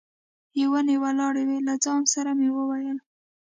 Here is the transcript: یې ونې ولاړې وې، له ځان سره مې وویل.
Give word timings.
یې 0.57 0.65
ونې 0.71 0.95
ولاړې 1.03 1.43
وې، 1.47 1.59
له 1.67 1.73
ځان 1.83 2.01
سره 2.13 2.31
مې 2.39 2.49
وویل. 2.57 2.97